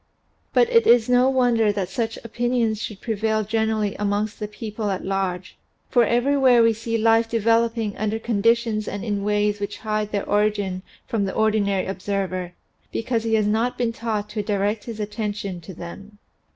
But 0.51 0.67
it 0.71 0.87
is 0.87 1.07
no 1.07 1.29
wonder 1.29 1.71
that 1.71 1.87
such 1.87 2.17
opinions 2.23 2.81
should 2.81 3.01
prevail 3.01 3.43
generally 3.43 3.93
amongst 3.99 4.39
the 4.39 4.47
people 4.47 4.89
at 4.89 5.05
large, 5.05 5.57
for 5.91 6.03
everywhere 6.03 6.63
we 6.63 6.73
see 6.73 6.97
life 6.97 7.29
developing 7.29 7.95
under 7.97 8.17
conditions 8.17 8.87
and 8.87 9.05
in 9.05 9.23
ways 9.23 9.59
which 9.59 9.77
hide 9.85 10.11
their 10.11 10.27
origin 10.27 10.81
from 11.05 11.25
the 11.25 11.35
ordinary 11.35 11.85
observer 11.85 12.53
because 12.91 13.23
he 13.25 13.35
has 13.35 13.45
not 13.45 13.77
been 13.77 13.93
taught 13.93 14.27
to 14.31 14.41
direct 14.41 14.85
his 14.85 14.99
attention 14.99 15.61
to 15.61 15.73
them. 15.75 16.17